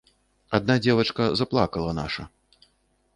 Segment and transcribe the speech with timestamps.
[0.57, 2.23] Адна дзевачка заплакала наша.